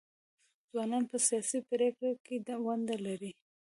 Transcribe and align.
ځوانان 0.71 1.03
په 1.11 1.17
سیاسي 1.27 1.59
پریکړو 1.69 2.11
کې 2.25 2.35
ونډه 2.65 2.97
لري. 3.05 3.31